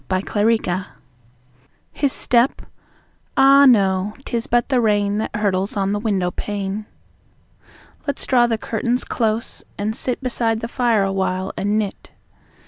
[0.09, 0.83] Listening
[1.91, 2.63] His step?
[3.37, 6.87] Ah, no; 'tis but the rain That hurtles on the window pane.
[8.07, 12.09] Let's draw the curtains close and sit Beside the fire awhile and knit.